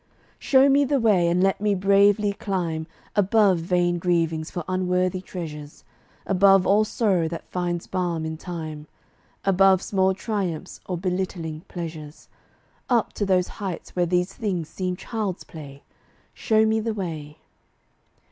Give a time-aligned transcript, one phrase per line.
[0.39, 5.83] Show me the way, and let me bravely climb Above vain grievings for unworthy treasures;
[6.25, 8.87] Above all sorrow that finds balm in time;
[9.45, 12.29] Above small triumphs or belittling pleasures;
[12.89, 15.83] Up to those heights where these things seem child's play:
[16.33, 17.37] Show me the way.